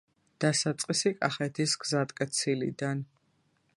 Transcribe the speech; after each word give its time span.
დასაწყისი 0.43 1.11
კახეთის 1.19 1.75
გზატკეცილიდან. 1.83 3.05